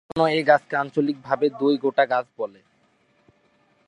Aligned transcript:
এজন্যে 0.09 0.31
এ 0.33 0.41
গাছকে 0.43 0.75
আঞ্চলিকভাবে 0.77 1.45
দই-গোটা 1.59 2.03
গাছ 2.05 2.25
বলে। 2.37 2.59